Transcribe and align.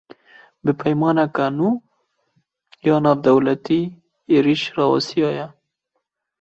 Bi 0.63 0.71
peymaneke 0.79 1.45
nû 1.57 1.69
ya 2.85 2.95
navdewletî, 3.03 3.81
êriş 4.35 4.61
rawestiya 4.77 5.29
ye 5.37 5.47